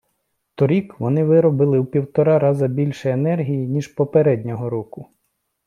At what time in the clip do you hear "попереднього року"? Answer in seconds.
3.87-5.07